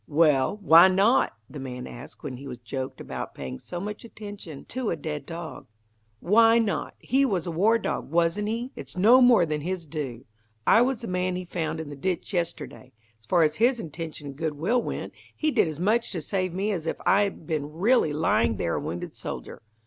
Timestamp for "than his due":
9.45-10.25